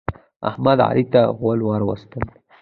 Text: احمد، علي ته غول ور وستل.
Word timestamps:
احمد، 0.49 0.77
علي 0.87 1.03
ته 1.13 1.21
غول 1.37 1.59
ور 1.67 1.81
وستل. 1.87 2.23